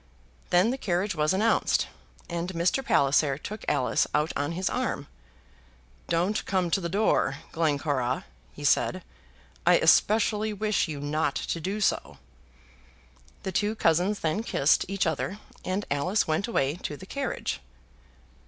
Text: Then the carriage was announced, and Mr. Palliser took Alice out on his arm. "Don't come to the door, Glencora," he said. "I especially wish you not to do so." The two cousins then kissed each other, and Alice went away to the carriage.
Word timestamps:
Then 0.49 0.71
the 0.71 0.79
carriage 0.79 1.13
was 1.13 1.31
announced, 1.31 1.87
and 2.27 2.53
Mr. 2.53 2.83
Palliser 2.83 3.37
took 3.37 3.63
Alice 3.67 4.07
out 4.15 4.33
on 4.35 4.53
his 4.53 4.67
arm. 4.67 5.05
"Don't 6.09 6.43
come 6.47 6.71
to 6.71 6.81
the 6.81 6.89
door, 6.89 7.35
Glencora," 7.51 8.25
he 8.51 8.63
said. 8.63 9.03
"I 9.63 9.77
especially 9.77 10.53
wish 10.53 10.87
you 10.87 11.01
not 11.01 11.35
to 11.35 11.59
do 11.59 11.79
so." 11.79 12.17
The 13.43 13.51
two 13.51 13.75
cousins 13.75 14.21
then 14.21 14.41
kissed 14.41 14.85
each 14.87 15.05
other, 15.05 15.37
and 15.63 15.85
Alice 15.91 16.27
went 16.27 16.47
away 16.47 16.77
to 16.77 16.97
the 16.97 17.05
carriage. 17.05 17.61